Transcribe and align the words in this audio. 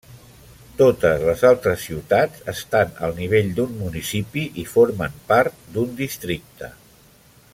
Totes 0.77 1.25
les 1.27 1.43
altres 1.49 1.83
ciutats 1.89 2.41
estan 2.55 2.95
al 3.09 3.13
nivell 3.19 3.53
d'un 3.61 3.77
municipi 3.83 4.47
i 4.65 4.67
formen 4.73 5.21
part 5.33 5.63
d'un 5.77 5.95
districte. 6.05 6.75